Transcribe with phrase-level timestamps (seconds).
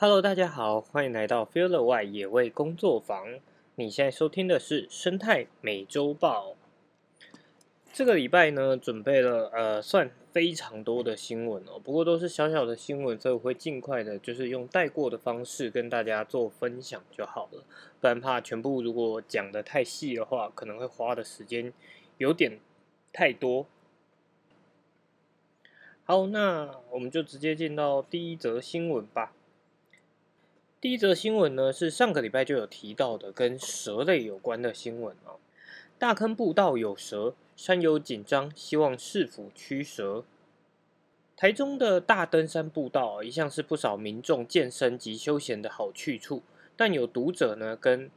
[0.00, 3.40] Hello，大家好，欢迎来到 Feel the 外野味工作坊。
[3.74, 6.54] 你现在收听的是生态美洲豹。
[7.92, 17.64] 这个礼拜呢，准备了呃，算非常多的新闻哦，不过都是小小的新闻，所以我会尽快的，就是用带过的方式跟大家做分享就好了，
[18.00, 21.72] 不然怕全部如果讲的太细的话，可能会花的时间
[22.18, 22.60] 有点
[23.12, 23.66] 太多。
[26.04, 29.32] 好，那我们就直接进到第一则新闻吧。
[30.80, 35.40] 第一则新闻呢，是上个礼拜就有提到的，跟蛇类有关的新闻哦。
[35.98, 37.34] 大坑步道有蛇。
[37.56, 40.24] 山友紧张，希望市府驱蛇。
[41.36, 46.44] 台中的大登山步道一向是不少民众健身及休闲的好去处，
[46.76, 48.08] 但有读者呢跟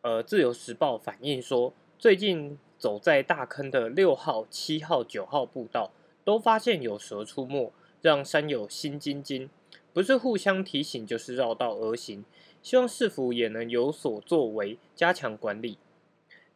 [0.00, 5.90] 呃自由时报反映说，最近走在大坑的六号、七号、九号步道，
[6.24, 7.70] 都发现有蛇出没，
[8.00, 9.50] 让山友心惊惊。
[9.96, 12.22] 不是互相提醒，就是绕道而行。
[12.62, 15.78] 希望市府也能有所作为，加强管理。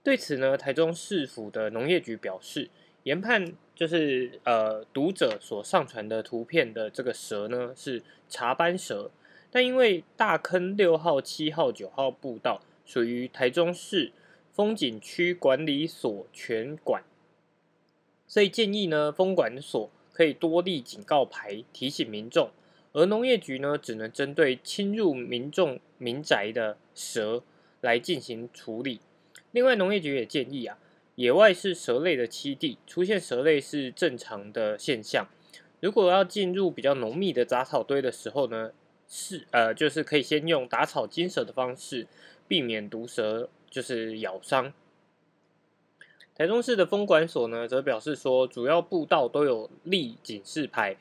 [0.02, 2.68] 对此呢，台中市府的农业局表示，
[3.04, 9.10] 研判就是呃读者所上传的图片的这个蛇呢是茶斑蛇，
[9.50, 14.12] 但因为大坑六号、七号、九号步道属于台中市
[14.52, 17.02] 风景区管理所全管，
[18.28, 22.50] 所以建议呢风管所可以多立警告牌提醒民众，
[22.92, 27.42] 而农业局呢只能针对侵入民众民宅的蛇
[27.80, 29.00] 来进行处理。
[29.52, 30.78] 另外，农业局也建议啊，
[31.14, 35.26] 野外是蛇类的栖地，出现蛇类是正常的现象。
[35.80, 38.72] 如果要进入比较浓密的杂草堆的时候呢，
[39.08, 42.06] 是呃，就是可以先用打草惊蛇的方式，
[42.46, 44.72] 避免毒蛇就是咬伤。
[46.34, 50.96] 台中市的风管所呢，则表示说，主要步道都有立警示牌，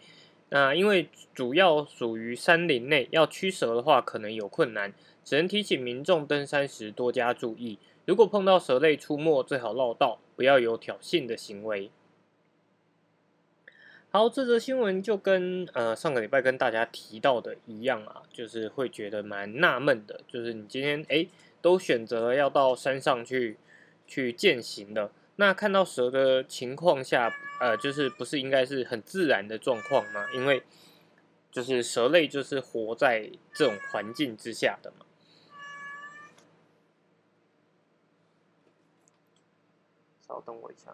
[0.50, 7.78] 那因为主要属于山林内，要驱蛇的话可能有困难，只能提醒民众登山时多加注意。
[8.06, 11.92] 如果碰到蛇类出没，最好绕道，不要有挑衅的行为。
[14.10, 21.28] 好，这则新闻就跟呃上个礼拜跟大家提到的一样啊，就是会觉得蛮纳闷的，就是你今天哎
[21.62, 23.58] 都选择了要到山上去
[24.08, 30.28] 去践行的，那看到蛇的情况下，呃，就是不是应该是很自然的状况吗？
[30.34, 30.62] 因为
[31.50, 35.06] 就是蛇类就是活在这种环境之下的嘛。
[40.28, 40.94] 稍等我一下，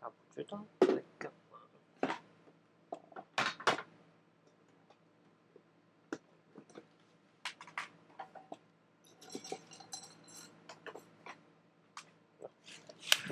[0.00, 0.64] 他不知道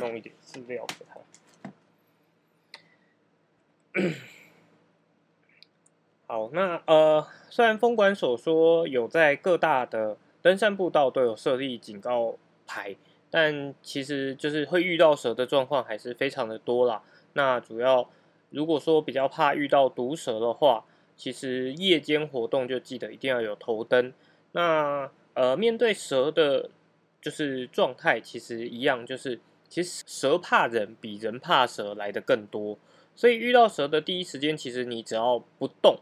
[0.01, 1.21] 弄一点饲料给他。
[6.27, 12.97] 好，那呃，虽然风管所说有在各大的登山步道都有设立警告牌。
[13.33, 17.01] 但其实就是会遇到蛇的状况还是非常的多啦。
[17.35, 18.11] 那主要
[18.51, 20.85] 如果说比较怕遇到毒蛇的话，
[21.17, 24.13] 其实夜间活动就记得一定要有头灯。
[24.51, 26.71] 那呃面对蛇的，
[27.23, 29.39] 就是状态其实一样，就是
[29.71, 32.79] 其实蛇怕人比人怕蛇来的更多。
[33.17, 36.01] 所以遇到蛇的第一时间，其实你只要不动。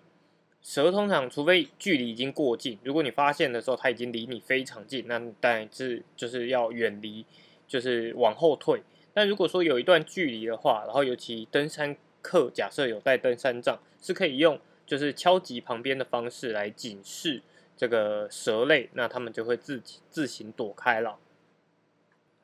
[0.61, 7.25] 蛇通常，除非距离已经过近，如果你发现的时候它已经离你非常近，那当然是就是要远离，
[7.67, 8.83] 就是往后退。
[9.15, 17.41] 但如果说有一段距离的话，然后尤其登山客假设有带登山杖，是可以用就是敲击旁边的方式来警示
[17.77, 21.19] 这个蛇类，那他们就会自己自行躲开了。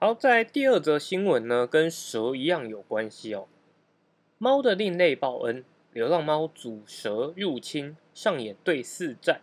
[0.04, 3.48] 好，在第二则新闻呢，跟蛇一样有关系哦，
[4.36, 5.64] 猫的另类报恩。
[5.94, 9.40] 流浪猫阻蛇入侵，上演对视战。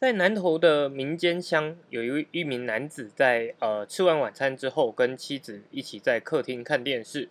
[0.00, 7.28] 在南投的民间乡，有一一名男子在呃吃完晚餐之后，跟妻子一起在客厅看电视，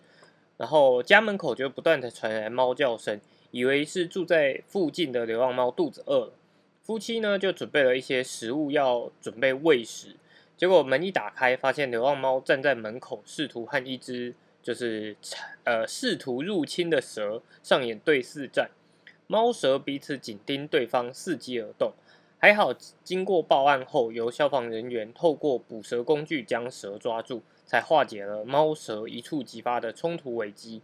[0.56, 6.32] 然后家门口就不断的传来猫叫声，以为是住在附近的流浪猫肚子饿了，
[6.80, 10.16] 夫妻呢就准备了一些食物要准备喂食，
[10.60, 14.34] 结果门一打开，发现流浪猫站在门口，试图和一只。
[14.62, 15.16] 就是
[15.64, 18.68] 呃试图入侵的蛇上演对视战，
[19.26, 21.94] 猫蛇彼此紧盯对方，伺机而动。
[22.36, 30.82] 还好经过报案后，由消防人员透过捕蛇工具将蛇抓住，才化解了猫蛇一触即发的冲突危机。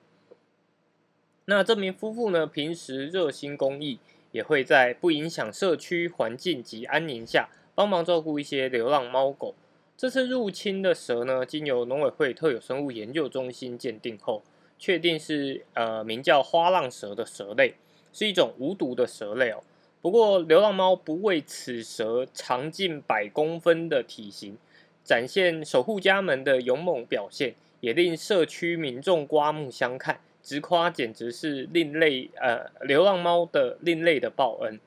[1.44, 3.98] 那这名夫妇呢，平时热心公益，
[4.32, 9.54] 也会在不影响社区环境及安宁下，帮忙照顾一些流浪猫狗。
[9.96, 14.42] 这次入侵的蛇呢，经由农委会特有生物研究中心鉴定后，
[14.78, 17.74] 确定是呃名叫花浪蛇的蛇类，
[18.12, 19.62] 是一种无毒的蛇类哦。
[20.02, 24.58] 不过，流浪猫不畏此蛇长近百公分的体型，
[25.02, 34.78] 展现守护家门的勇猛表现，也令社区民众刮目相看，直夸简直是另类呃流浪猫的另类的报恩。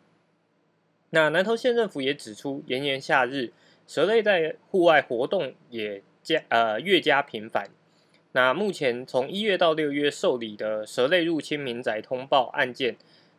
[1.10, 3.52] 那南投县政府也指出，炎炎夏日，
[3.90, 7.72] 蛇类在户外活动也加呃越加频繁。
[8.34, 12.96] 那目前从一月到六月受理的蛇类入侵民宅通报案件，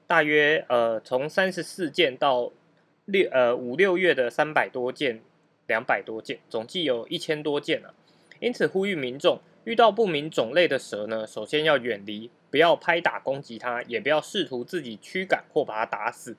[0.08, 2.50] 大约呃从三十四件到
[3.04, 5.20] 六呃五六月的三百多件、
[5.68, 7.94] 两百多件，总计有一千多件了。
[8.40, 16.36] 因此呼吁民众遇到不明种类的蛇呢，首先要远离，不要拍打攻击它，也不要试图自己驱赶或把它打死。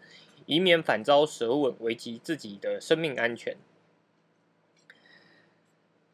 [0.48, 3.56] 以免反遭蛇吻，危及自己的生命安全。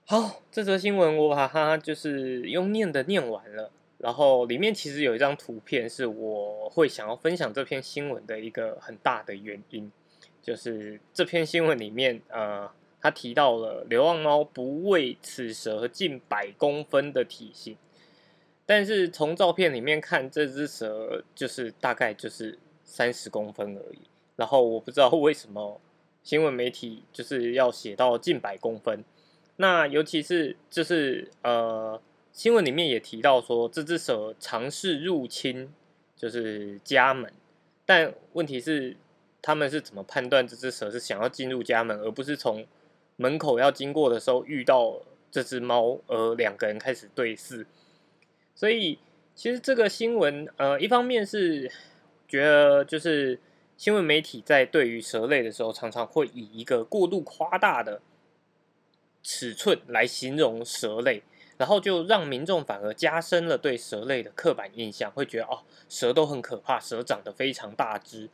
[0.09, 9.91] 好，这则新闻我把它就是用念的念完了，然后里面其实有一张图片，是我会想要分享这篇新闻的一个很大的原因，
[10.41, 12.71] 就是这篇新闻里面，呃，
[13.01, 17.75] 他提到了流浪猫不畏此蛇近百公分的体型，
[18.65, 23.99] 但是从照片里面看，这只蛇就是大概就是三十公分而已。
[24.37, 25.81] 然后我不知道为什么
[26.23, 29.03] 新闻媒体就是要写到近百公分，
[29.57, 32.01] 那尤其是就是呃
[32.31, 35.71] 新闻里面也提到说这只蛇尝试入侵
[36.15, 37.31] 就是家门，
[37.85, 38.95] 但问题是
[39.41, 42.65] 他们是怎么判断这只蛇是想要进入家门，而不是从
[43.17, 47.67] 门口要经过的时候遇到这只猫而两个人开始对视？
[48.55, 48.97] 所以
[49.35, 51.71] 其实这个新闻呃一方面是
[52.27, 53.39] 觉得就是。
[53.79, 58.01] 新闻媒体在对于蛇类的时候，常常会以一个过度夸大的
[59.29, 61.21] 尺寸来形容蛇类，
[61.57, 68.29] 然后就让民众反而加深了对蛇类的刻板印象，会觉得哦，蛇都很可怕，蛇长得非常大只，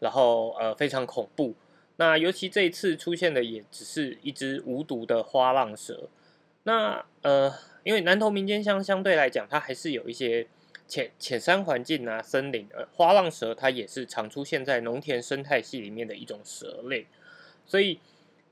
[0.00, 1.54] 然后呃非常恐怖。
[1.96, 6.10] 那尤其这一次出现的也只是一只无毒的花浪蛇。
[6.64, 7.50] 那呃，
[7.82, 10.46] 因为南投民间乡相对来讲，它还是有一些。
[10.86, 17.06] 浅浅山环境啊，森林，呃，花浪蛇它也是常出现在农田生态系里面的一种蛇类，
[17.64, 17.98] 所以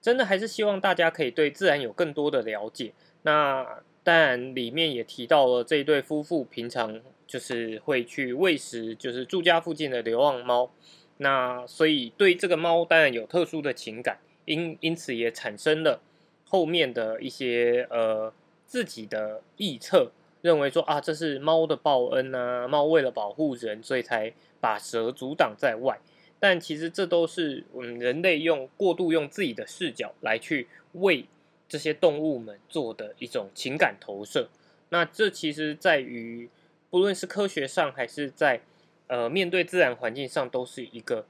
[0.03, 2.93] 真的还是希望大家可以对自然有更多的了解。
[3.23, 3.65] 那
[4.03, 10.71] 当然里面也提到了这一对夫妇平常就是会去喂食，就是住家附近的流浪猫，
[11.19, 16.01] 那所以对这个猫当然有特殊的情感，因因此也产生了
[16.45, 18.33] 后面的一些呃
[18.67, 20.11] 自己的臆测。
[20.41, 25.97] 认为说啊，这是猫的报恩啊，猫为了保护人，所以才把蛇阻挡在外。
[26.43, 31.27] 但其实这都是我们人类用过度用自己的视角来去为
[31.69, 34.49] 这些动物们做的一种情感投射。
[34.89, 36.51] 那这其实在于
[36.91, 38.63] 不论是科学上还是在
[39.07, 41.25] 呃面对自然环境上，都是一个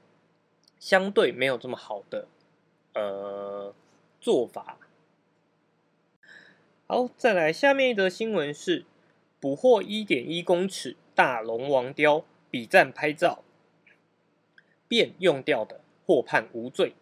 [0.79, 2.27] 相对没有这么好的
[2.95, 3.75] 呃
[4.19, 4.79] 做法。
[6.87, 8.85] 好，再来下面一则新闻是。
[9.39, 13.43] 捕获一点一公尺大龙王雕，比赞拍照，
[14.93, 16.93] 便用掉的，获判无罪。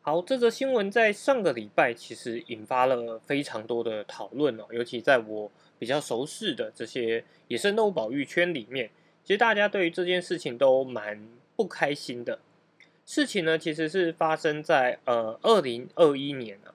[0.00, 8.88] 好，这则新闻在上个礼拜其实引发了非常多的讨论哦，尤其在我比较熟识的这些野生动物保育圈里面，
[9.22, 12.38] 其实大家对于这件事情都蛮不开心的。
[13.04, 16.72] 事情呢，其实是发生在呃二零二一年啊。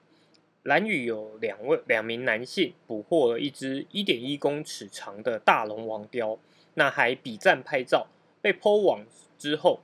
[0.62, 6.38] 蓝屿有两位两名男性捕获了一只一点一公尺长的大龙王雕，
[6.74, 8.06] 那还比赞拍照，
[8.40, 9.04] 被抛网
[9.38, 9.80] 之后，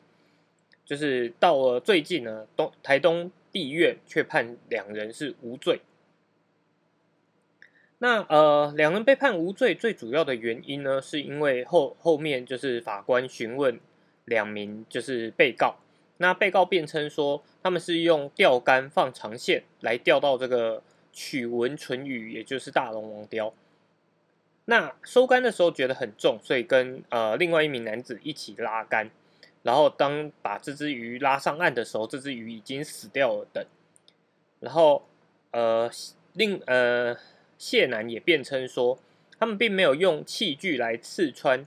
[0.85, 5.81] 就是到了最近呢，东台东地院却判两人是无罪。
[7.99, 13.81] 那呃，两人被判无罪，最主要的原因呢，是因为后后面就是法官询问
[14.27, 15.77] 两名就是被告。
[16.19, 20.83] 那被告辩称说，他们是用钓竿放长线来钓到这个
[21.13, 23.53] 曲纹唇鱼，也就是大龙王雕。
[24.67, 29.11] 那收竿的时候觉得很重，所以跟呃另外一名男子一起拉竿。
[29.63, 33.47] 然后当把这只鱼拉上岸的时候，这只鱼已经死掉了。
[33.53, 33.65] 等，
[34.61, 35.05] 然后
[35.51, 35.91] 呃
[36.35, 37.17] 另呃
[37.59, 38.97] 谢男也辩称说，
[39.41, 41.67] 他们并没有用器具来刺穿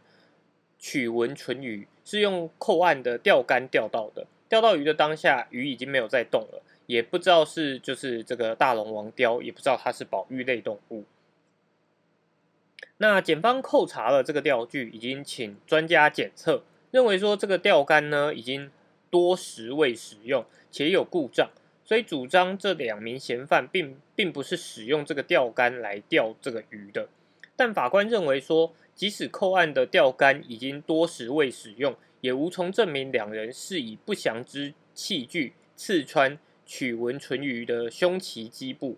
[0.78, 4.28] 曲纹唇鱼，是用扣岸的钓竿钓到的。
[4.48, 11.04] 钓到鱼的当下，鱼已经没有在动了，也不知道是就是这个大龙王雕，也不知道它是保育类动物。
[13.02, 18.70] 那检方扣查了这个钓具，已经请专家检测，认为说这个钓竿呢已经
[19.10, 21.50] 多时未使用，且有故障，
[21.86, 27.08] 所以主张这两名嫌犯并并不是使用这个钓竿来钓这个鱼的。
[27.56, 38.98] 但法官认为说，即使扣案的钓竿已经多时未使用，也无从证明两人是以不祥之器具刺穿取纹唇鱼的胸鳍基部，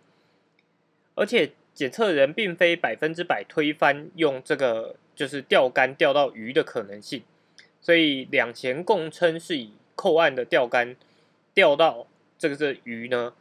[1.13, 7.23] 而且检测人并非百分之百推翻用这个就是钓竿钓到鱼的可能性，
[7.79, 10.95] 所以两前共称是以扣岸的钓竿
[11.53, 13.33] 钓到这个这鱼呢，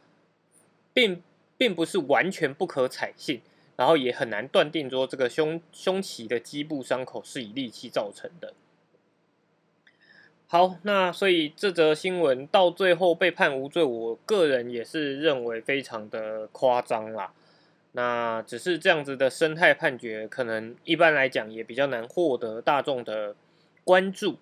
[0.93, 1.21] 并
[1.57, 3.41] 并不是完全不可采信。
[3.77, 8.53] 然后也很难断定说这个胸胸鳍的基部伤口是以利器造成的。
[10.45, 17.33] 好，那所以这则新闻到最后被判无罪，我个人也是认为非常的夸张啦。
[17.93, 23.35] 那只是这样子的生态判决，可能一般来讲也比较难获得大众的
[23.83, 24.37] 关注。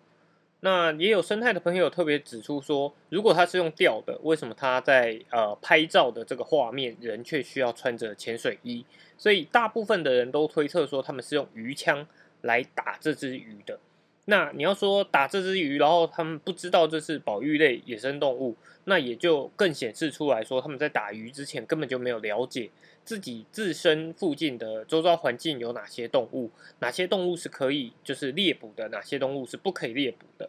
[0.61, 8.85] 那也有生态的朋友特别指出说，如果他是用钓的，为什么他在呃拍照的这个画面人却需要穿着潜水衣？
[9.17, 12.05] 所以大部分的人都推测说，他们是用鱼枪
[12.41, 13.79] 来打这只鱼的。
[14.25, 22.69] 那你要说打这只鱼，然后他们不知道这是保育类野生动物，那也就更显示出来说，他们在打鱼之前根本就没有了解
[23.09, 30.47] 自己自身附近的周遭环境有哪些动物，哪些动物是可以就是猎捕的，哪些动物是不可以猎捕的。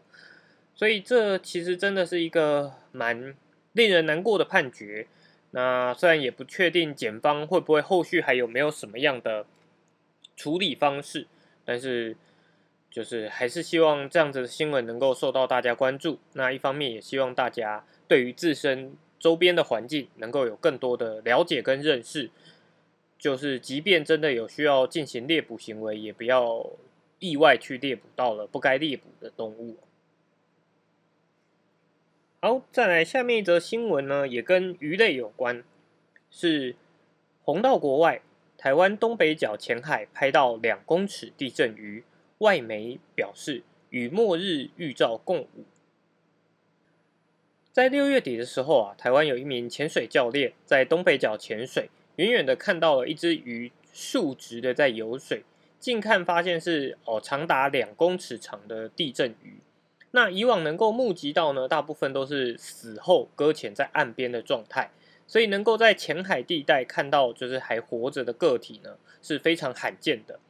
[0.75, 3.35] 所以这其实真的是一个蛮
[3.73, 5.07] 令人难过的判决。
[5.53, 9.47] 那虽然也不确定检方会不会后续还有没有什么样的
[10.37, 11.27] 处理方式，
[11.65, 12.15] 但是。
[12.91, 16.19] 就是还是希望这样子的新闻能够受到大家关注。
[16.33, 22.31] 那一方面也希望大家对于自身周边的环境能够有更多的了解跟认识。
[23.17, 26.71] 就是即便真的有需要进行猎捕行为，也不要
[27.19, 29.77] 意外去猎捕到了不该猎捕的动物。
[32.41, 35.63] 好，再来下面一则新闻呢，也跟鱼类有关，
[36.31, 36.75] 是
[37.43, 38.23] 红到国外，
[38.57, 42.03] 台湾东北角浅海拍到两公尺地震鱼。
[42.39, 45.67] 外媒表示，与末日预兆共舞。
[47.73, 55.45] 在六月底的时候啊，台湾有一名潜水教练在东北角潜水，远远的看到了一只鱼竖直的在游水，
[55.79, 59.61] 近看发现是哦长达两公尺长的地震鱼。
[60.11, 64.91] 那以往能够目击到呢，大部分都是死后搁浅在岸边的状态，
[65.29, 70.41] 所以能够在浅海地带看到就是还活着的个体呢，是非常罕见的，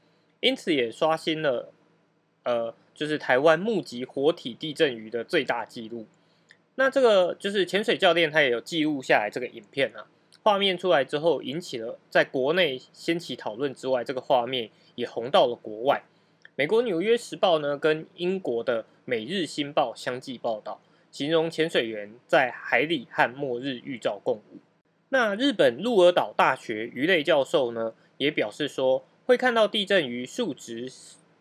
[0.41, 1.71] 因此也刷新了。
[2.45, 6.07] 呃，就是台湾目击活体地震鱼的最大纪录。
[6.77, 10.07] 那这个就是潜水教练他也有记录下来这个影片啊。
[10.43, 16.03] 画面出来之后，引起了在国内掀起讨论之外，这个画面也红到了国外。
[16.57, 24.59] 美国《纽约时报》呢跟英国的《每日新报》相继报道，形容潜水员在海里和末日预兆共舞。
[25.11, 30.91] 那日本鹿儿岛大学鱼类教授呢也表示说，会看到地震鱼竖直。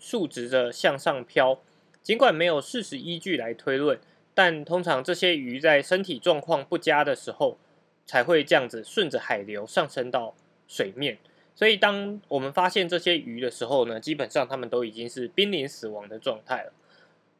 [0.01, 1.59] 竖直着向上飘，
[2.01, 3.99] 尽管没有事实依据来推论，
[4.39, 7.57] 但通常这些鱼在身体状况不佳的时候，
[8.05, 10.33] 才会这样子顺着海流上升到
[10.65, 11.17] 水面。
[11.53, 16.71] 所以，当我们发现这些鱼的时候呢，基本上它们都已经是濒临死亡的状态了。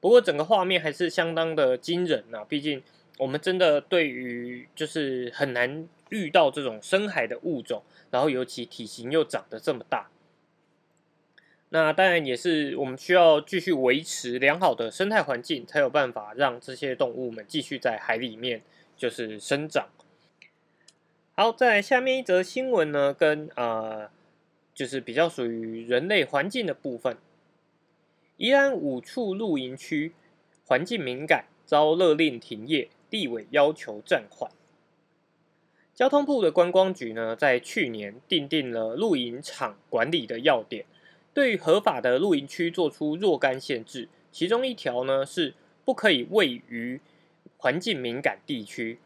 [0.02, 2.44] 不过，整个画面还是相当的惊人呐！
[2.44, 2.84] 毕竟，
[3.18, 10.10] 我们真的对于就是很难遇到这种深海的物种，然后尤其体型又长得这么大。
[11.72, 18.64] 那当然也是我们需要继续维持良好的生态环境，才有办法让这些动物们继续在海里面
[18.98, 19.90] 就是生长。
[21.36, 24.10] 好，在下面一则新闻呢，跟呃
[24.74, 27.18] 就是比较属于人类环境的部分。
[28.38, 30.14] 宜安五处露营区
[30.66, 34.50] 环境敏感，遭勒令停业，地委要求暂缓。
[35.94, 40.86] 交通部的观光局呢，在去年订定了露营场管理的要点。
[41.34, 45.54] 对合法的露营区做出若干限制，其中一条呢是
[45.86, 47.00] 不可以位于
[47.58, 49.00] 环境敏感地区。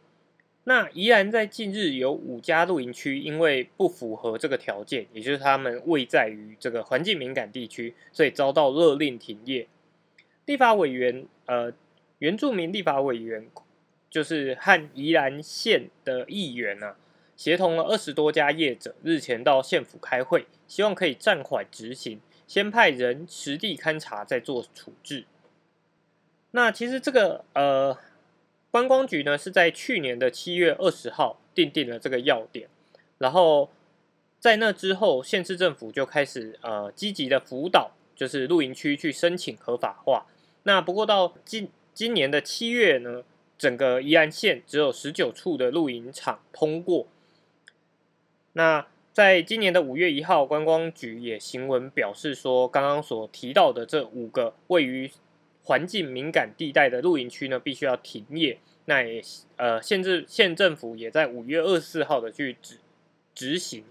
[0.65, 9.67] 那宜兰在近日有五家露营区因为不符合这个条件，也就是他们位在于这个环境敏感地区，所以遭到勒令停业。
[10.45, 11.73] 立法委员呃，
[12.19, 13.45] 原住民立法委员
[14.09, 16.95] 就是和宜兰县的议员呢。
[17.43, 25.25] 协同了二十多家业者，日前到县府开会，希望可以暂缓执行，先派人实地勘察，再做处置。
[26.51, 27.97] 那其实这个呃，
[28.71, 32.69] 观光局呢是在去年的七月二十号定定了这个要点，
[33.17, 33.69] 然后
[34.39, 40.27] 在那之后，县市政府就开始呃积极的辅导，就是露营区去申请合法化。
[40.63, 43.23] 那不过到今今年的七月呢，
[43.57, 47.05] 整个宜安县只有十九处的露营场通过。
[48.53, 55.11] 那在今年的五月一号，观光局也行文表示说，刚刚所提到的这五个位于
[55.63, 58.57] 环境敏感地带的露营区呢，必须要停业。
[58.85, 59.21] 那也
[59.55, 62.77] 呃，县制县政府也在五月二十四号的去执
[63.33, 63.85] 执行。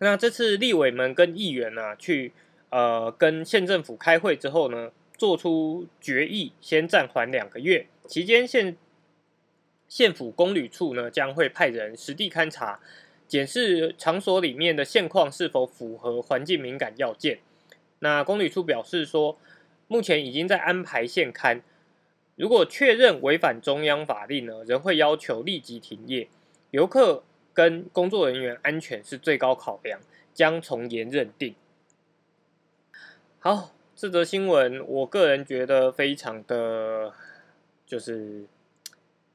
[0.00, 2.32] 那这次立委们跟议员呢，去
[2.68, 8.76] 呃跟县政府开会之后呢，做出决议，先暂缓两个月，期间县
[9.94, 12.80] 县府公旅处呢将会派人实地勘察，
[13.28, 17.38] 检视场所里面的现况是否符合环境敏感要件。
[18.00, 19.38] 那公旅处表示说，
[19.86, 21.60] 目前已经在安排现勘。
[22.34, 26.26] 如果确认违反中央法令呢，仍会要求立即停业。
[26.72, 27.22] 游客
[27.52, 30.00] 跟工作人员安全是最高考量，
[30.32, 31.54] 将从严认定。
[33.38, 37.14] 好，这则新闻我个人觉得非常的，
[37.86, 38.46] 就是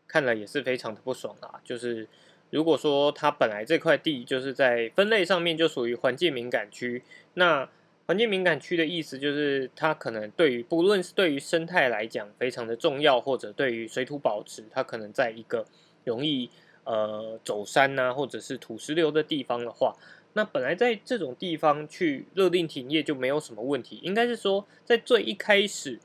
[0.09, 1.61] 看了也是非常的不爽啊。
[1.63, 2.05] 就是
[2.49, 7.01] 如果说它本来这块地就是在分类上面就属于环境敏感区，
[7.35, 7.69] 那
[8.07, 15.63] 环境敏感区的意思就是，它可能对于不论是对于生态来讲非常的重要，或者对于水土保持，它可能在一个
[16.05, 16.49] 容易
[16.85, 19.95] 呃走山呐，或者是土石流的地方的话，
[20.33, 23.99] 那本来在这种地方去勒令停业就没有什么问题。
[24.01, 25.99] 应该是说，在最一开始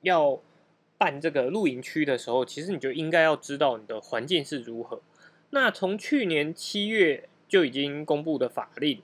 [0.00, 0.40] 要
[0.98, 5.00] 办这个露营区的时候，其实你就应该要知道你的环境是如何。
[5.50, 9.00] 那从去年七月就已经公布的法令。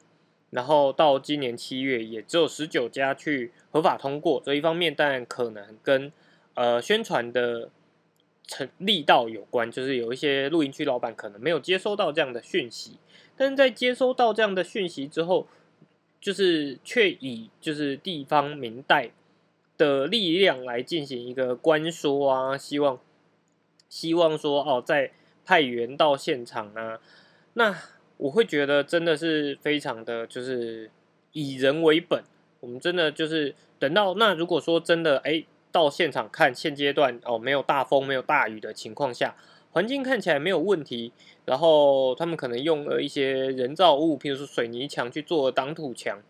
[0.50, 4.38] 然后到今年七月，也只有十九家去合法通过。
[4.44, 6.12] 这一方面当然可能跟
[6.52, 7.70] 呃宣传的
[8.46, 12.99] 成力道有关，就是有一些露营区老板可能没有接收到这样的讯息。
[13.34, 15.49] 但是在接收到这样的讯息之后，
[16.20, 19.11] 就是却以就是地方民代
[19.76, 22.99] 的力量来进行一个关说啊，希望
[23.88, 25.12] 希望说哦，在
[25.45, 27.00] 派员到现场啊，
[27.55, 27.76] 那。
[28.19, 30.89] 我会觉得真的是非常的，就是
[31.32, 32.23] 以人为本。
[32.61, 39.35] 我们真的就是等到那如果说真的哎到现场看现阶段哦没有大风没有大雨的情况下，
[39.73, 41.13] 环境看起来没有问题，
[41.45, 46.23] 然后他们可能用了一些人造物，譬如说水泥墙去做挡土墙。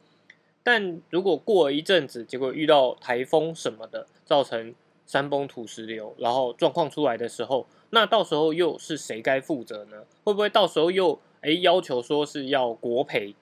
[0.62, 4.74] 但如果过了一阵子，结果遇到台风什么的，造成
[5.06, 10.04] 山崩土石流，然后状况出来的时候，那到时候又是谁该负责呢？
[10.24, 11.18] 会不会到时候又？
[11.42, 13.34] 哎，要求说是要国赔，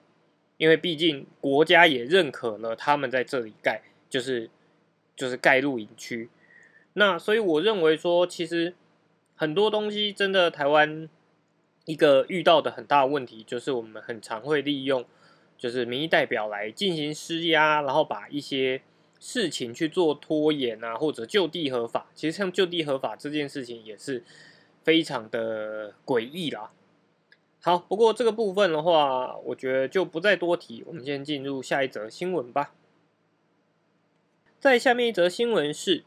[0.57, 4.49] 因为毕竟国家也认可了他们在这里盖，就是
[5.15, 6.27] 就是盖露营区。
[6.93, 8.73] 那所以我认为说，其实
[9.35, 11.07] 很多东西真的台湾
[11.85, 15.05] 一个遇到的很大问题，就是我们很常会利用
[15.61, 18.81] 就是民意代表来进行施压，然后把一些
[19.19, 22.07] 事情去做拖延啊，或者就地合法。
[22.15, 24.23] 其实像就地合法这件事情也是
[24.83, 26.71] 非常的诡异啦。
[27.61, 30.83] 好，不过这个部分的话，我觉得就不再多提。
[30.87, 32.73] 我们先进入下一则新闻吧。
[34.59, 36.03] 在下面一则新闻是：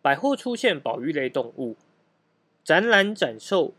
[0.00, 1.74] 百货出现保育类动物，
[2.62, 3.74] 展览展售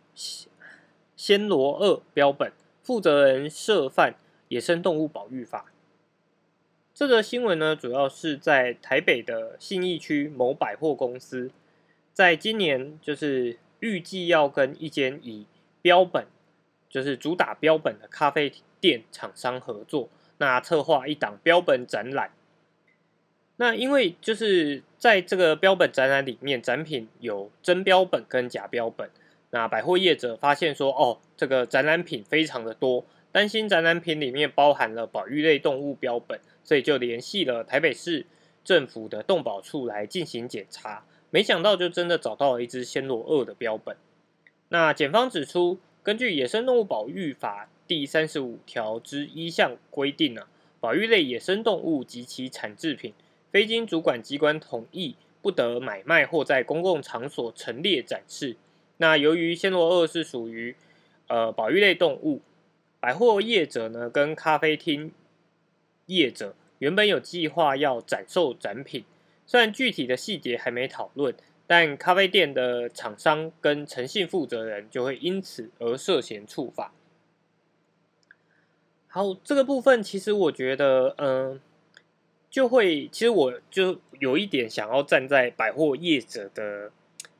[1.17, 2.51] 暹罗鳄标本，
[2.83, 4.15] 负责人涉犯
[4.47, 5.71] 野生动物保育法。
[6.93, 11.51] 这则新闻呢，主要是在台北的信义区某百货公司，
[12.13, 15.45] 在今年就是预计要跟一间以
[15.81, 16.27] 标本。
[16.87, 22.31] 就是主打标本的咖啡店厂商合作，那策划一档标本展览。
[23.57, 29.09] 那因为就是在这个标本展览里面，展品有真标本跟假标本。
[29.49, 33.03] 那百货业者发现说，哦，这个展览品非常的多，
[33.35, 38.25] 担心展览品里面包含了保育类动物标本，所以就联系了台北市
[38.63, 41.03] 政府的动保处来进行检查。
[41.31, 43.97] 没想到就真的找到了一只暹罗鳄的标本。
[44.69, 45.77] 那检方指出。
[46.01, 50.43] 根据《野生动物保育法》第三十五条之一项规定呢，
[50.79, 53.11] 保育类野生动物及其产制品，
[53.49, 58.55] 非经主管机关同意，不得买卖或在公共场所陈列展示。
[58.97, 60.75] 那由于暹罗鳄是属于
[61.25, 62.39] 呃保育类动物，
[63.05, 65.11] 百货业者呢跟咖啡厅
[66.07, 69.05] 业者原本有计划要展售展品，
[69.45, 71.35] 虽然具体的细节还没讨论。
[71.67, 76.91] 但咖啡店的厂商跟诚信负责人就会因此而涉嫌处罚。
[79.05, 81.61] 好，这个部分其实我觉得，嗯，
[82.49, 86.91] 就会，其实我就有一点想要站在百货业者的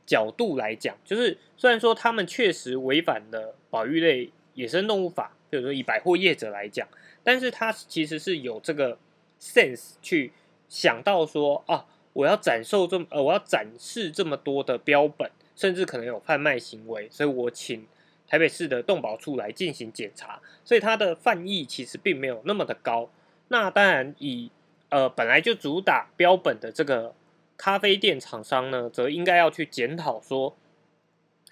[0.06, 6.88] 角度来讲，就是虽然说他们确实违反了保育类野生动物法，比如说以百货业者来讲，
[7.24, 8.98] 但是他其实是有这个
[9.40, 10.32] sense 去
[10.70, 11.86] 想到说啊。
[12.16, 17.86] 我要展售这么呃，我要展示这么多的标本，甚至可能有贩卖行为，所以我请
[18.26, 23.10] 台北市的动保处来进行检查，所以它的犯意其实并没有那么的高。
[23.50, 24.50] 那当然，以
[24.88, 27.14] 呃本来就主打标本的这个
[27.58, 30.56] 咖啡店厂商呢，则应该要去检讨说，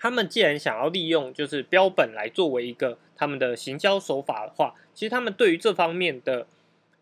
[0.03, 6.45] 他们既然想要利用就是标本来作为一个他们的行销手法的话，其实他们对于这方面的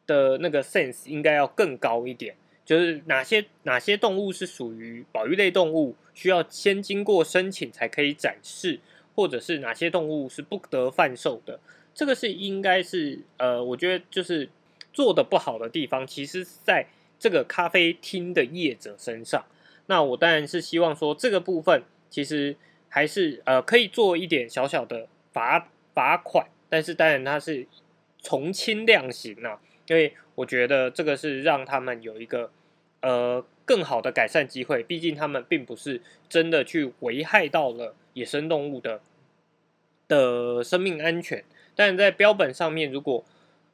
[0.05, 2.35] 的那个 sense 应该要更高一点。
[2.63, 8.79] 就是哪些哪些动物是属于保育类动物，需要先经过申请才可以展示，
[9.15, 11.59] 或者是哪些动物是不得贩售的，
[11.95, 14.47] 这个是应该是呃，我觉得就是
[14.93, 16.85] 做的不好的地方，其实在
[17.17, 19.43] 这个咖啡厅的业者身上。
[19.87, 22.55] 那我当然是希望说这个部分其实
[22.91, 27.65] 还是呃可以做一点小小的罚罚款，但是当然它是
[28.19, 29.59] 从轻量刑啊。
[29.87, 32.51] 因为我觉得这个是让他们有一个
[33.01, 39.01] 呃更好的改善机会，毕竟他们并不是真的去危害到了野生动物的
[40.07, 41.43] 的生命安全。
[41.75, 43.25] 但在标本上面，如果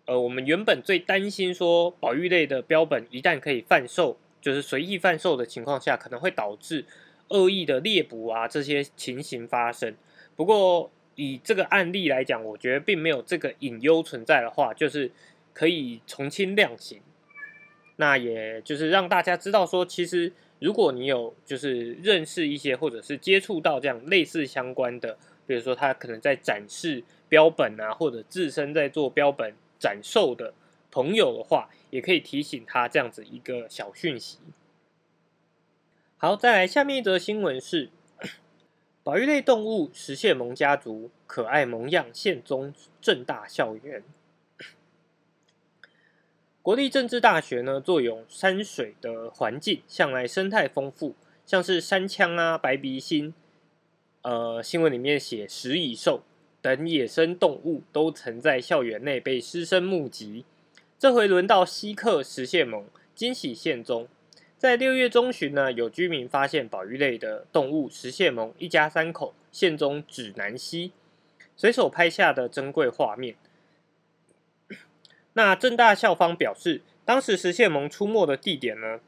[0.05, 6.85] 呃我们原本最担心说保育类的标本一旦可以贩售，就是随意贩售的情况下，可能会导致
[7.29, 9.95] 恶意的猎捕啊这些情形发生。
[10.35, 15.11] 不过以这个案例来讲，我觉得并没有这个隐忧存在的话，就是。
[15.57, 17.01] 可以从轻量刑，
[17.95, 30.53] 那也就是让大家知道说，其实如果你有就是认识一些或者是接触到这样类似相关的，比如说他可能在展示标本啊，或者自身在做标本展售的
[30.91, 34.37] 朋友的话，也可以提醒他这样子一个小讯息。
[36.19, 37.91] 好，再来下面一则新闻是，
[39.03, 44.03] 保育类动物石蟹獴家族可爱萌样现踪正大校园。
[46.63, 51.13] 国立政治大学呢，坐拥山水的环境，向来生态丰富，
[51.45, 53.35] 像是山羌啊、白鼻心，
[54.23, 56.23] 呃，新闻里面写食蚁兽
[56.63, 60.45] 等野生动物，都曾在校园内被师生目击。
[60.97, 64.07] 这回轮到稀客石蟹獴惊喜现踪，
[64.57, 70.91] 在六月中旬呢，有居民发现保育类的动物石蟹獴一家三口现踪指南溪，
[71.55, 73.35] 随手拍下的珍贵画面。
[75.33, 78.99] 那正大校方表示，当时石蟹獴出没的地点呢，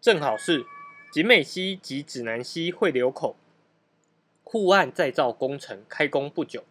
[0.00, 0.64] 正好是
[1.12, 3.36] 景美溪及指南溪汇流口
[4.42, 6.64] 护岸再造工程开工不久。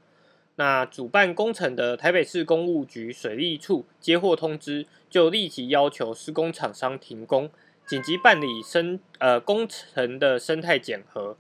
[0.56, 7.49] 那主办工程的台北市公务局水利处接获通知，就立即要求施工厂商停工，
[7.86, 11.38] 紧急办理生呃工程的生态检核，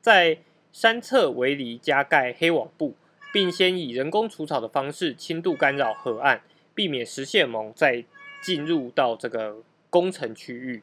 [0.00, 0.38] 在
[0.72, 2.94] 山侧围篱加盖黑网布，
[3.32, 6.42] 并先以人工除草的方式轻度干扰河岸。
[6.74, 8.02] 避免石蟹獴再
[8.42, 9.58] 进入到这个
[9.90, 10.82] 工程区域。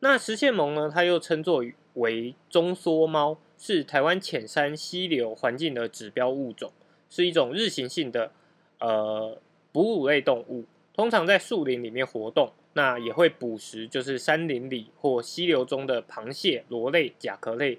[0.00, 0.90] 那石蟹獴呢？
[0.92, 1.64] 它又称作
[1.94, 6.70] 为中缩猫，是台湾浅山溪流环境的指标物种，
[7.08, 8.32] 是一种日行性的
[8.78, 9.38] 呃
[9.72, 12.52] 哺乳类动物，通常在树林里面活动。
[12.74, 17.78] 那也会捕食，就是山林里或溪流中的螃蟹、螺类、甲壳类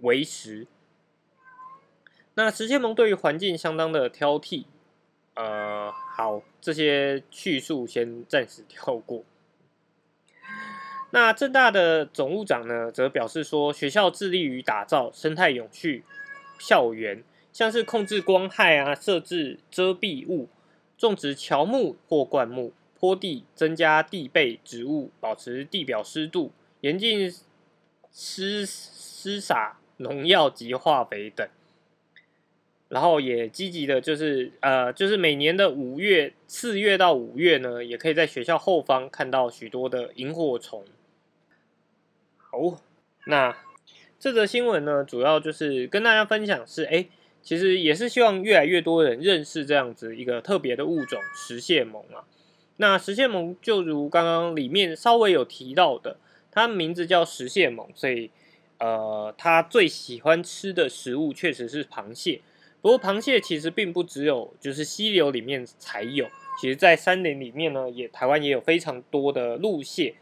[0.00, 0.66] 为食。
[2.34, 4.64] 那石蟹獴对于环境相当的挑剔。
[5.34, 9.22] 呃，好，这些叙述先暂时跳过。
[11.10, 16.04] 那正大的总务长呢，则表示说，学校致力于打造生态永续
[16.58, 20.48] 校园，像是控制光害啊，设置遮蔽物，
[20.96, 27.32] 种植乔木或灌木，坡地增加地被植物，保持地表湿度，严禁
[28.12, 31.48] 施施洒农药及化肥等。
[32.88, 40.84] 然后也积极的，就是呃，就是每年的五月四月到五月呢，也可以在学校后方看到许多的萤火虫。
[42.36, 42.80] 好，
[43.26, 43.56] 那
[44.20, 47.08] 这则新闻呢，主要就是跟大家分享是，哎，
[47.42, 52.22] 其实也是希望越来越多人认识这样子一个特别的物种——石蟹獴啊。
[52.78, 56.18] 那石蟹獴就如刚刚里面稍微有提到的，
[56.50, 58.30] 它名字叫石蟹獴，所以
[58.78, 62.42] 呃，它最喜欢吃的食物确实是螃蟹。
[62.82, 66.28] 不过，螃蟹其实并不只有就是溪流里面才有，
[66.60, 70.14] 其实在山林里面呢，也台湾也有非常多的陆蟹，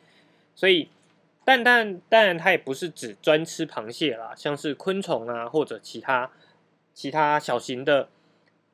[0.54, 0.88] 所以，
[1.44, 6.30] 但但当然它也不是只专吃螃蟹啦，像是昆虫啊或者其他
[6.94, 8.08] 其他小型的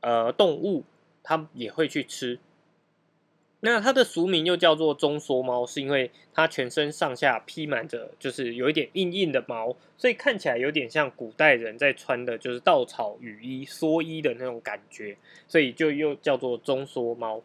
[0.03, 0.85] 呃动物，
[1.23, 2.39] 它也会去吃。
[3.61, 17.43] 那它的俗名又叫做中缩猫，是因为它全身上下披满着，就是有一点硬硬的毛，所以看起来有点像古代人在穿的，就是稻草雨衣、蓑衣的那种感觉，所以就又叫做中缩猫。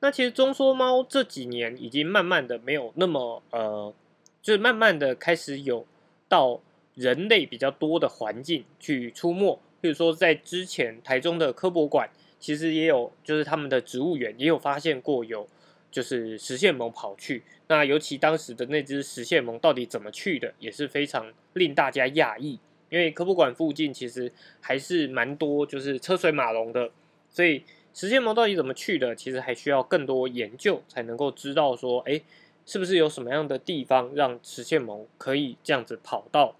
[0.00, 3.94] 那其实中缩猫这几年已经慢慢的没有那么呃，
[4.40, 5.86] 就是慢慢的开始有
[6.28, 6.60] 到
[6.94, 9.60] 人类比较多的环境去出没。
[9.78, 12.08] 比如说，在之前台中的科博馆，
[12.46, 15.48] 其实也有，就是他们的植物园也有发现过有，
[15.90, 17.42] 就是石线獴跑去。
[17.66, 22.60] 那尤其当时的那只石线獴到底怎么去的，也是非常令大家讶异。
[22.88, 26.88] 因为科博馆附近其实还是蛮多，就是车水马龙的，
[27.28, 32.22] 所以石线獴到底怎么去的，其实还需要更多研究才能够知道说，哎，
[32.64, 36.54] 是不是有什么样的地方让石线獴可以这样子跑到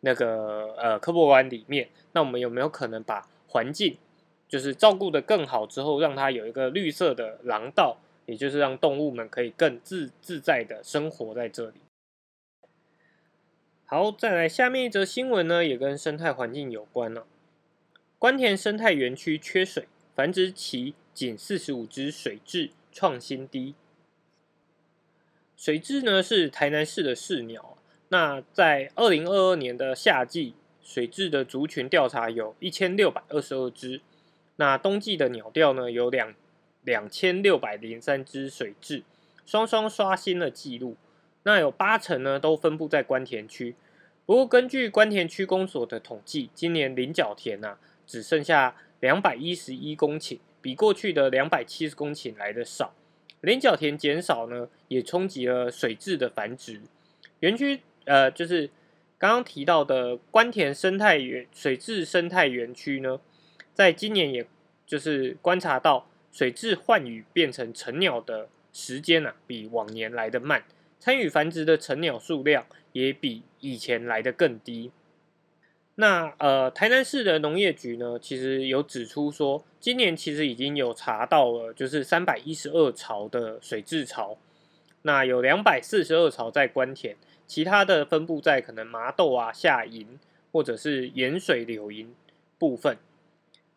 [0.00, 1.90] 那个呃科博馆里面？
[2.12, 3.98] 那我们有没有可能把环境
[4.48, 11.74] 就是照顾的更好之后，让它有一个绿色的廊道，也就是让动物们可以更自自在的生活在这里？
[13.84, 17.26] 好，再来下面一则新闻呢，也跟生态环境有关了。
[18.18, 23.74] 关田生态园区缺水，繁殖期仅四十五只水蛭，创新低。
[25.56, 34.00] 水蛭呢是台南市的市鸟，那在二零二二年的夏季，水蛭的族群调查有一千六百二十二只，
[34.58, 36.34] 那冬季的鸟调呢有两
[36.84, 39.02] 两千六百零三只水蛭，
[39.44, 40.96] 双双刷新了纪录。
[41.44, 43.74] 那有八成呢，都分布在关田区。
[44.26, 52.92] 不过，根据关田区公所的统计，今年菱角田啊只剩下两百一十一公顷，比过去的两百七十公顷来的少。
[53.40, 56.82] 菱角田减少呢，也冲击了水质的繁殖。
[57.40, 58.68] 园区呃，就是
[59.16, 63.20] 刚刚提到的关田生态园水质生态园区呢，
[63.78, 64.44] 在今年也
[64.84, 70.64] 就是观察到水质换羽变成成鸟的时间呐，比往年来的慢。
[70.98, 74.90] 参与繁殖的成鸟数量也比以前来的更低。
[75.94, 84.36] 那呃，台南市的农业局呢，其实有指出说，今年其实已经有查到了，就是三百一十二巢的水质巢，
[85.02, 90.18] 那有两百四十二巢在关田，其他的分布在可能麻豆啊、下营
[90.50, 92.12] 或者是盐水柳营
[92.58, 92.98] 部分。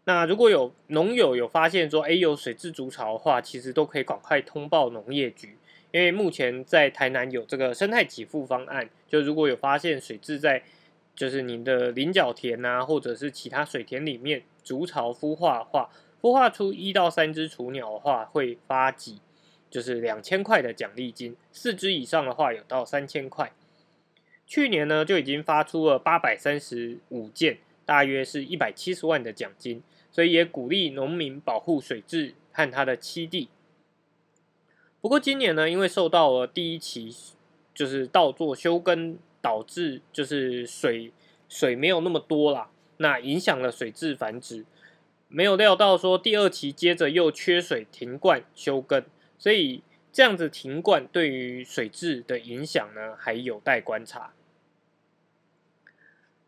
[0.06, 5.58] 那如果有农友有发现说，哎，有水质筑巢的话，其实都可以赶快通报农业局。
[5.92, 10.64] 因为目前在台南有这个生态给付方案，就如果有发现水质在，
[11.14, 15.90] 就是您的菱角田啊，或者是其他水田里面筑巢孵化的话，
[16.22, 19.20] 孵化出一到三只雏鸟的话，会发几
[19.70, 23.52] 就是两千块的奖励金，四只以上的话有到三千块。
[24.48, 27.58] 去年呢就已经发出了八百三十五件，
[27.92, 33.50] 大约是一百七十万的奖金，所以也鼓励农民保护水质和它的栖地。
[35.02, 37.14] 不过今年呢，因为受到了第一期
[37.76, 41.12] 就是稻作休耕，导致就是水
[41.50, 44.64] 水没有那么多啦，那影响了水质繁殖。
[45.28, 49.04] 没有料到说第二期接着又缺水停灌休耕，
[49.38, 54.32] 所以这样子停灌对于水质的影响呢，还有待观察。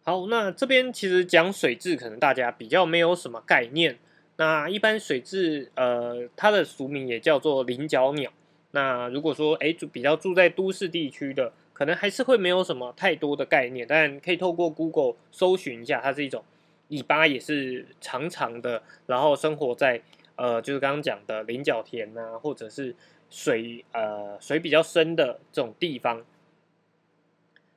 [0.05, 3.97] 好，那这边其实讲水质，可能大家比较没有什么概念。
[4.35, 8.29] 那一般水质，呃，它的俗名也叫做菱角鸟。
[8.71, 16.43] 那如果说哎住比较住在都市地区的，可能还是会没有什么太多的概念，但可以透过 Google 搜寻一下，它是一种
[16.89, 20.01] 尾巴也是长长的，然后生活在
[20.35, 22.93] 呃就是刚刚讲的菱角田啊，或者是
[23.29, 26.21] 水呃水比较深的这种地方。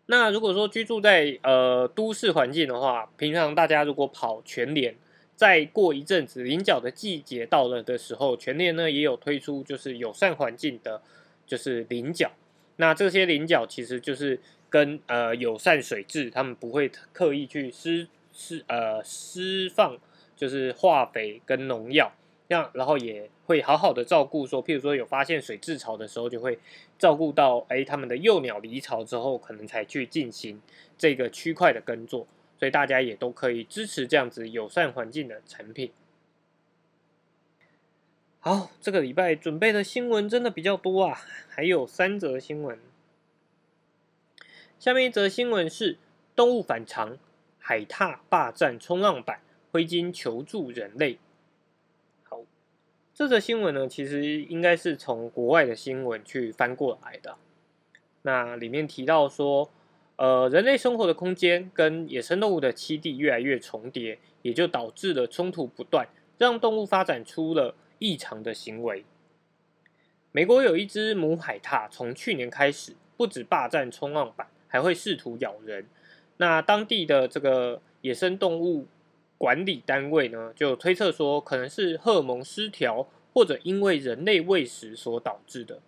[0.07, 4.95] 那如果说居住在呃都市环境的话，平常大家如果跑全联。
[5.35, 11.03] 再过一阵子，菱角的季节到了的时候，全联呢也有推出就是友善环境的，
[11.47, 12.33] 就是菱角。
[12.77, 14.41] 那这些菱角其实就是
[14.71, 19.99] 跟呃友善水质，他们不会刻意去施施呃施放
[20.35, 22.11] 就是化肥跟农药，
[22.49, 26.59] 这样然后也会好好的照顾说，譬如说有发现水蛭潮的时候，就会
[26.99, 30.61] 照顾到哎他们的幼鸟离巢之后，可能才去进行
[30.97, 32.27] 这个区块的耕作。
[32.59, 35.93] 所以大家也都可以支持这样子友善环境的产品。
[38.41, 42.79] 好，这个礼拜准备的新闻真的比较多啊，还有三则新闻。
[44.79, 45.99] 下面一则新闻是
[46.35, 47.19] 动物反常，
[47.59, 51.19] 海獭霸占冲浪板，灰鲸求助人类。
[53.17, 57.39] 这则新闻呢，其实应该是从国外的新闻去翻过来的。
[58.21, 59.71] 那里面提到说。
[60.19, 69.05] 呃，人类生活的空间跟野生动物的栖地越来越重叠，也就导致了冲突不断，让动物发展出了异常的行为。
[70.33, 75.87] 美国有一只母海獭，从去年开始，不止霸占冲浪板，还会试图咬人。
[76.39, 78.87] 那当地的这个野生动物
[79.39, 85.81] 管理单位呢，就推测说，可能是荷尔蒙失调，或者因为人类喂食所导致的。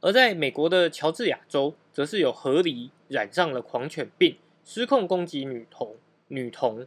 [0.00, 5.96] 而在美国的乔治亚州，则是有河狸染上了狂犬病，失控攻击女童。
[6.28, 6.86] 女童。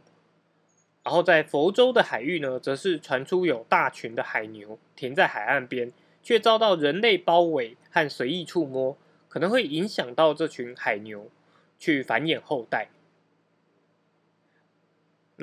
[1.04, 8.96] 然后在佛州的海域呢，则是传出有大群的海牛停在海岸边，却遭到人类包围和随意触摸，
[9.28, 11.30] 可能会影响到这群海牛
[11.78, 12.88] 去繁衍后代。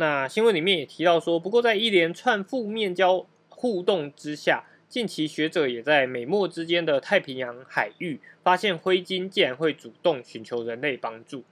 [0.01, 11.43] 那新闻里面也提到说，不过在一连串负面交互动之下，近期学者也在美墨之间的太平洋海域发现灰鲸竟然会主动寻求人类帮助。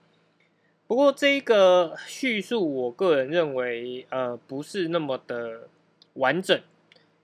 [0.88, 5.68] 不过这个叙述，我个人认为，呃，不是那么的
[6.16, 6.60] 完整，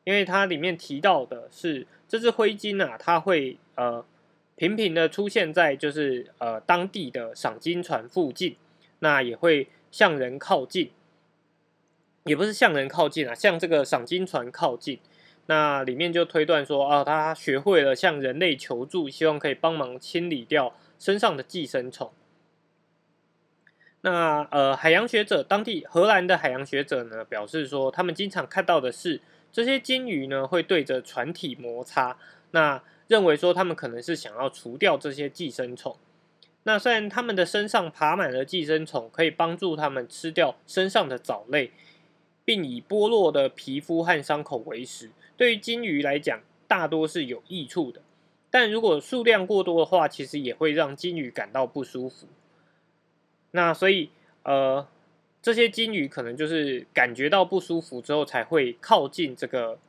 [0.03, 4.05] 因为它里面提到的是这只灰鲸啊，它会呃
[4.55, 8.55] 频频的出现在就是呃当地的赏金船附近，
[8.99, 10.91] 那也会向人靠近。
[12.25, 14.99] 也不是向人靠近啊，向这个赏金船靠近。
[15.45, 22.11] 那里面就推断说，啊，他学会了向人类求助，希望可以帮忙清理掉身上的寄生虫。
[24.01, 32.17] 那呃，海洋学者，当地荷兰的海洋学者呢，表示说，他们经常看到的是这些鲸鱼呢会对着船体摩擦，
[32.49, 35.95] 那认为说他们可能是想要除掉这些寄生虫。
[36.63, 41.71] 那虽然他们的身上爬满了寄生虫，可以帮助他们吃掉身上的藻类。
[42.45, 47.99] 并以剥落的皮肤和伤口为食，对于鲸鱼来讲，大多是有益处的。
[48.51, 52.27] 但如果数量过多的话，其实也会让鲸鱼感到不舒服。
[53.51, 54.11] 那所以，
[54.43, 54.87] 呃，
[55.41, 59.79] 这些鲸鱼可能就是感觉到不舒服之后，才会靠近这个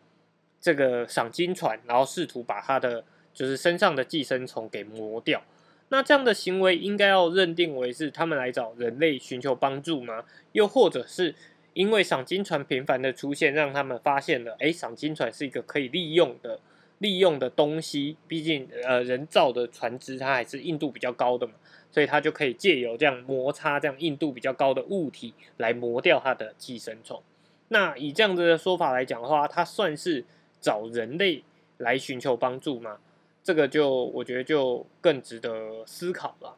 [0.59, 5.43] 这个赏金船，然后试图把它的就是身上的寄生虫给磨掉。
[5.91, 10.25] 那这样的行为应该要认定为是他们来找人类寻求帮助吗？
[10.53, 11.35] 又或者是？
[11.77, 16.59] 因为赏金船频繁的出现，让他们发现了，哎，赏金船是一个可以利用的、
[17.01, 18.17] 利用的东西。
[18.27, 21.53] 毕竟，呃，人造的船只它还是硬度比较高的嘛，
[21.93, 27.23] 所以它就可以借由这样摩擦这样硬度比较高的物体来磨掉它的寄生虫。
[27.69, 30.25] 那以这样子的说法来讲的话，它算是
[30.59, 31.45] 找人类
[31.77, 33.01] 来寻求帮助吗？
[33.45, 36.57] 这个就我觉得就更值得思考了。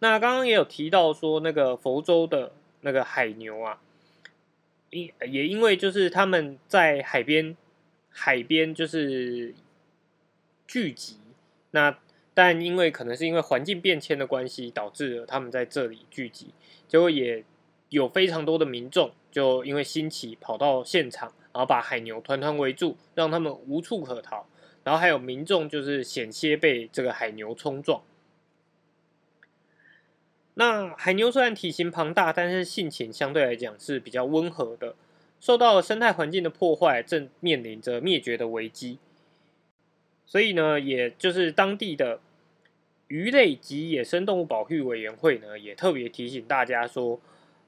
[0.00, 2.52] 那刚刚也有提到说，那个佛州的。
[2.84, 3.80] 那个海牛啊，
[4.90, 7.56] 因也因为就是他们在海边，
[8.10, 9.54] 海边就是
[10.66, 11.18] 聚集。
[11.70, 11.98] 那
[12.34, 16.52] 但因为可能是因为环境变迁的关系，导致了他们在这里聚集，
[16.86, 17.42] 结果也
[17.88, 24.46] 有非常多的民众就因为新奇跑到现场，然后把海牛团团围住，让他们无处可逃。
[24.84, 28.02] 然后还有民众就是险些被这个海牛冲撞。
[30.54, 34.94] 那海牛虽然体型庞大，但是性情相对来讲是比较温和的。
[35.40, 38.98] 受到生态环境的破坏，正面临着灭绝的危机。
[40.24, 42.20] 所以呢，也就是当地的
[43.08, 47.20] 鱼类及野生动物保护委员会呢，也特别提醒大家说，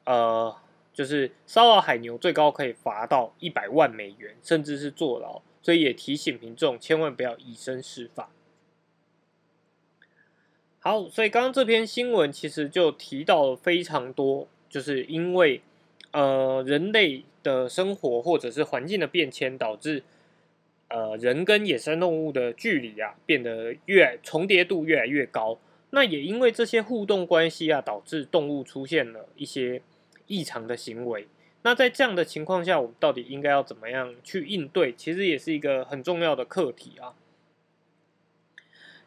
[0.04, 0.56] 呃，
[0.94, 5.42] 就是骚扰海牛最高可以罚到一百万美元，甚至是坐牢。
[5.60, 8.30] 所以也提醒民众千万不要以身试法。
[10.86, 15.60] 好，所以刚刚这篇新闻其实就提到了非常多，就是因为
[16.12, 20.04] 呃人类的生活或者是环境的变迁，导致
[20.86, 25.58] 呃人跟野生动物的距离啊变得越重叠度越来越高。
[25.90, 29.82] 那也因为这些互动关系啊，导致动物出现了一些
[30.28, 31.26] 异常的行为。
[31.62, 34.92] 那在这样的情况下，我们到底应该要怎么样去应对？
[34.92, 37.12] 其实也是一个很重要的课题啊。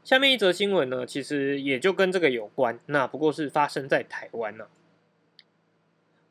[0.04, 4.68] 下面一则新闻呢，其实也就跟这个有关，那不过是发生在台湾呢。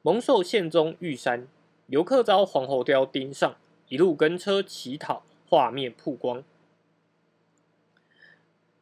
[0.03, 1.47] 蒙受县中玉山
[1.87, 3.57] 游客遭黄喉貂盯上，
[3.89, 6.43] 一路跟车乞讨，画面曝光。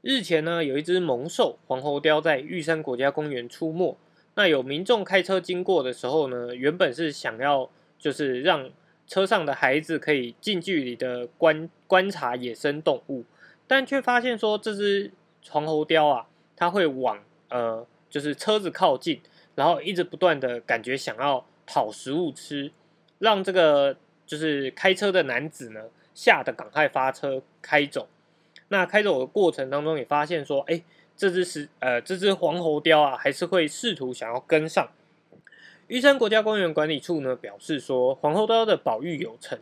[0.02, 3.98] 日前呢，有一只蒙受黄喉貂在玉山国家公园出没，
[4.34, 7.68] 那有民众开车经过的时候呢，原本是想要
[7.98, 8.70] 就是让
[9.06, 13.24] 车上的孩子可以近距离的观观察野生动物。
[13.66, 15.12] 但却发现说，这只
[15.48, 19.20] 黄喉貂啊，它会往呃，就是车子靠近，
[19.54, 22.70] 然后一直不断的感觉想要讨食物吃，
[23.18, 23.96] 让这个
[24.26, 28.08] 就是开车的男子呢吓得赶快发车开走。
[28.68, 30.82] 那开走的过程当中也发现说，哎，
[31.16, 34.88] 这只是呃，这只黄喉貂啊，还是会试图想要跟上。
[35.88, 39.58] 玉山国家公园管理处呢表示说，黄喉貂的保育有成，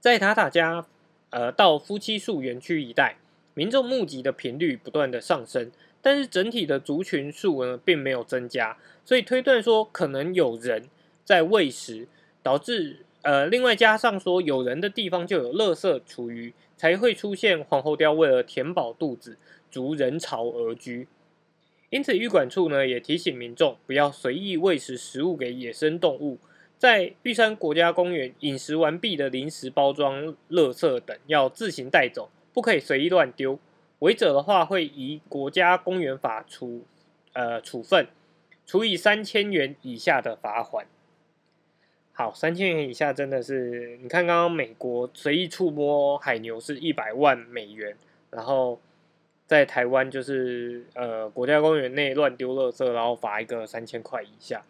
[0.00, 0.86] 在塔塔家
[1.30, 3.16] 呃到夫妻树园区一带。
[3.54, 10.84] 民众募集的频率不断的上升，但是整体的族群数呢并没有增加，所以推断说可能有人
[11.24, 12.08] 在喂食，
[12.42, 19.36] 导致呃另外加上说有人的地方就有垃圾厨余，才会出现黄喉貂为了填饱肚子
[19.70, 21.06] 逐人潮而居。
[21.90, 26.38] 因此，玉管处呢也提醒民众不要随意喂食食物给野生动物。
[26.78, 33.58] 在玉山国家公园饮食完毕的零食包装、垃圾等要自行带走，不可以随意乱丢。
[34.00, 36.84] 违者的话会以国家公园法处
[37.32, 38.06] 呃处分，
[38.66, 40.86] 处以三千元以下的罚款。
[42.12, 47.96] 好，三千元以下真的是，你看刚刚美国随意触摸海牛是一百万美元，
[48.30, 48.80] 然后。
[49.44, 54.62] 在台湾就是呃国家公园内乱丢垃圾，然后罚一个三千块以下，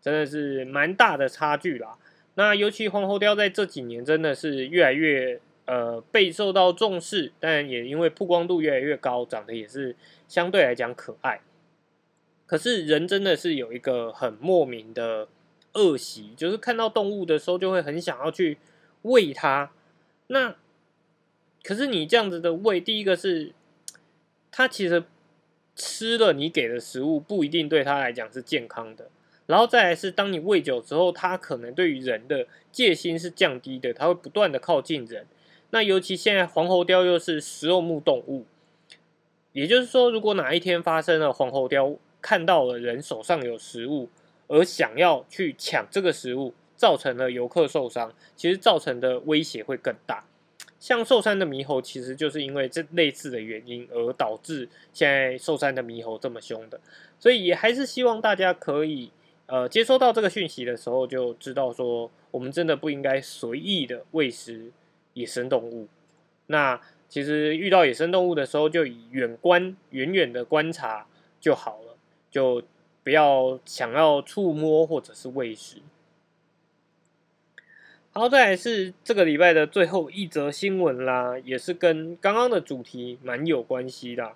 [0.00, 1.98] 真的是蛮大的差距啦。
[2.36, 9.96] 那尤其黄喉貂在这几年真的是越来越呃备受到重视，但也因为曝光度越来越高，长得也是
[10.28, 11.40] 相对来讲可爱。
[12.46, 15.28] 可是人真的是有一个很莫名的
[15.74, 18.58] 恶习，就是看到动物的时候就会很想要去
[19.02, 19.72] 喂它。
[20.28, 20.56] 那
[21.62, 23.52] 可是你这样子的喂，第一个是。
[24.54, 25.02] 它其实
[25.74, 29.08] 吃了你给的食物不一定对它来讲是健康的，
[29.46, 35.26] 然后再来是当你喂久之后，它可能对于人的戒心是降低的，它会不断的靠近人。
[35.74, 38.44] 那尤其现在黄喉貂又是食肉目动物，
[39.52, 44.10] 也就是说，如果哪一天发生了黄喉貂看到了人手上有食物，
[44.48, 50.26] 而想要去抢这个食物，造成了游客受伤，其实造成的威胁会更大。
[50.78, 56.78] 像寿山的猕猴，其实就是因为这类似的原因而导致现在寿山的猕猴这么凶的，
[57.18, 59.10] 所以也还是希望大家可以
[59.46, 64.70] 呃接收到这个讯息的时候，就知道说我们真的不应该随意的喂食
[65.14, 65.88] 野生动物。
[66.46, 71.06] 那其实遇到野生动物的时候，就以远观、远远的观察
[71.40, 71.96] 就好了，
[72.30, 72.62] 就
[73.02, 75.78] 不要想要触摸或者是喂食。
[78.14, 84.32] 好，再来是这个礼拜的最后一则新闻啦，也是跟刚刚的主题蛮有关系的。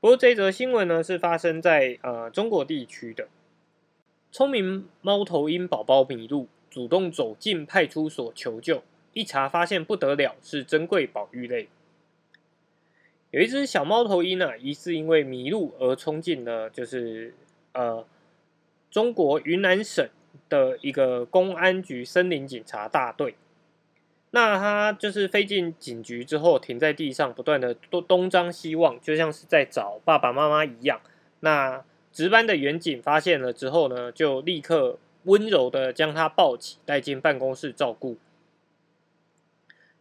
[0.00, 3.28] 不过这则新闻呢，是发生在呃中国地区的。
[4.30, 8.82] 聪明猫头鹰宝宝迷路，主动走进派出所求救，
[9.16, 11.68] 一查发现不得了，是珍贵保育类。
[13.30, 17.34] 有一只小猫头鹰啊，疑似因为迷路而冲进了，就是
[17.72, 18.06] 呃
[18.90, 20.06] 中国云南省。
[20.50, 23.34] 的一个公安局森林警察大队，
[24.30, 31.00] 那他就是飞进警局之后，停在地上，不断的东东张西望，就像是在找爸爸妈妈一样。
[31.40, 38.18] 那值班的员警发现了之后呢，就立刻温柔的将他抱起，带进办公室照顾。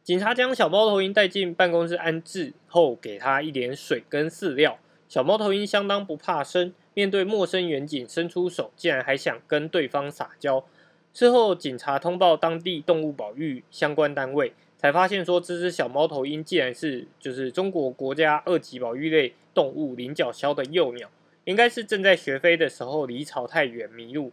[0.05, 4.77] 警察将小猫头鹰带进办公室安置后，给他一点水跟饲料。
[5.09, 6.71] 小猫头鹰相当不怕生。
[6.93, 10.63] 面对陌生远景伸出手，竟然还想跟对方撒娇。
[11.11, 21.09] 事后，警察通报当地动物保育相关单位，才发现说这只小猫头鹰竟然是就是中国国家二级保育类动物菱角鸮的幼鸟，
[21.45, 24.31] 应该是正在学飞的时候离巢太远迷路。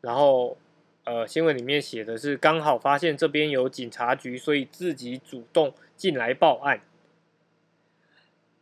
[0.00, 0.56] 然后，
[1.06, 6.80] 呃，新闻里面写的是刚好发现这边有警察局，所以自己主动进来报案。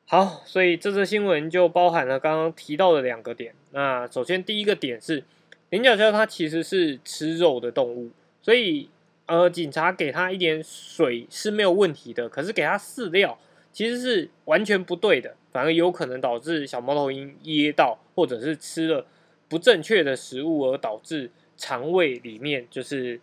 [0.05, 3.55] 好，所以这则新闻就包含了刚刚提到的两个点。
[3.71, 5.25] 那首先第一个点是，
[5.71, 8.11] 菱角鸮它其实是吃肉的动物，
[8.43, 8.91] 所以
[9.25, 12.29] 呃，警察给它一点水是没有问题的。
[12.29, 13.39] 可是给它饲料
[13.73, 19.07] 其实是完全不对的，反而有可能导致小猫头鹰噎到，或者是吃了
[19.49, 21.31] 不正确的食物而导致
[21.65, 23.21] 肠胃里面就是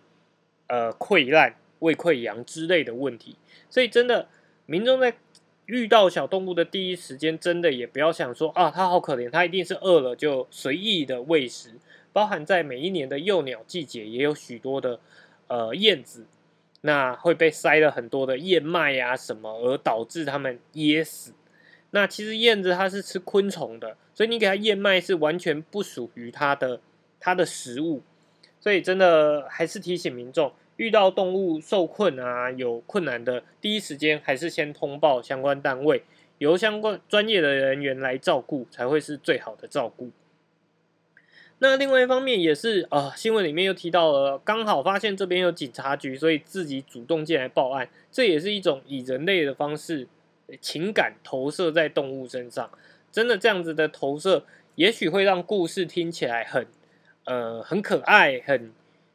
[0.68, 3.36] 呃溃烂、胃溃疡之类的问题。
[3.70, 4.28] 所以真的，
[4.66, 5.14] 民众在。
[5.68, 11.76] 遇到小动物的第一时间，真的也不要想说啊，它好可怜，它一定是饿了就随意的喂食。
[12.12, 15.00] 包含在每一年的幼鸟季节，也有许多的
[15.48, 16.26] 呃燕子，
[16.82, 21.32] 那会被塞了很多的燕麦呀什么，而导致它们噎死。
[21.92, 26.82] 那其实燕子它是吃昆虫的，所以你给它燕麦是完全不属于它的
[27.18, 28.02] 它的食物。
[28.62, 30.54] 所以真的还是提醒民众。
[30.78, 36.04] 遇到动物受困啊，有困难的，第一时间还是先通报相关单位，
[36.40, 40.10] 由相关专业的人员来照顾，才会是最好的照顾。
[41.60, 50.08] 那另外一方面也是啊，新闻里面又提到了，刚好发现这边有警察局，所以自己主动进来报案，这也是一种以人类的方式
[50.60, 52.68] 情感投射在动物身上。
[53.12, 54.44] 真的这样子的投射，
[54.74, 56.66] 也许会让故事听起来很
[57.26, 58.72] 呃很可爱，很。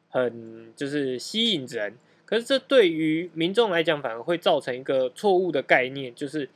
[0.09, 6.48] 很就是吸引人，可是这对于民众来讲反而会造成一个错误的概念，就是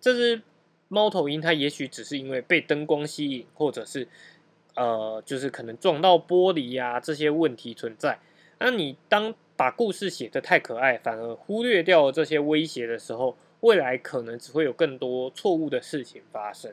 [0.00, 0.40] 这只
[0.86, 4.06] 猫头鹰它也许只是因为被灯光吸引，或者是
[4.76, 8.20] 呃就是可能撞到玻璃呀这些问题存在。
[8.60, 16.72] 那你当把故事写得太可爱，反而忽略掉这些威胁的时候，未来可能只会有更多错误的事情发生。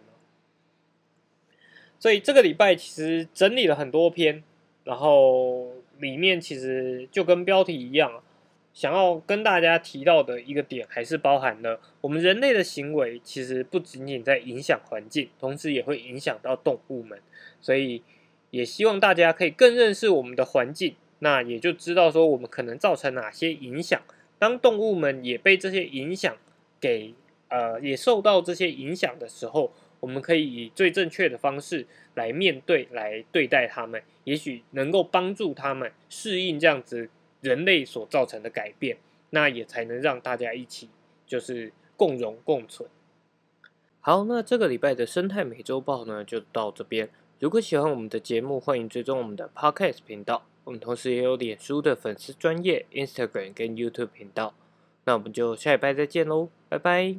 [2.00, 4.44] 所以这个礼拜其实整理了很多篇，
[4.84, 8.22] 然后里面其实就跟标题一样，
[8.74, 17.20] 想要跟大家提到的一个点，还是包含了我们人类的行为，其实不仅仅在影响环境，同时也会影响到动物们。
[17.62, 18.04] 所以
[18.52, 24.00] 也希望大家可以更认识我们的环境，那也就知道说我们可能造成哪些影响。
[24.38, 26.36] 当动物们也被这些影响
[26.80, 27.14] 给
[27.48, 37.10] 呃也受到这些影响的时候，我们可以以最正确的方式来面对、来对待他们，也许能够帮助他们适应这样子
[37.42, 38.98] 人类所造成的改变，
[39.32, 40.90] 那也才能让大家一起
[41.26, 42.90] 就是共荣共存。
[44.00, 47.10] 好，那这个礼拜的生态美洲豹呢就到这边。
[47.40, 50.46] 如果喜欢我们的节目，欢迎追踪我们的 Podcast 频道。
[50.64, 54.56] 我们同时也有脸书的粉丝专业、Instagram 跟 YouTube 频道。
[55.06, 57.18] 那我们就下礼拜再见喽，拜拜。